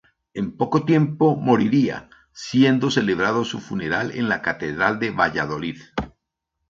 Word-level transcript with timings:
En 0.33 0.57
poco 0.57 0.83
tiempo, 0.83 1.35
moriría, 1.35 2.09
siendo 2.33 2.89
celebrado 2.89 3.45
su 3.45 3.59
funeral 3.59 4.09
en 4.17 4.29
la 4.29 4.41
Catedral 4.41 4.97
de 4.97 5.11
Valladolid. 5.11 5.79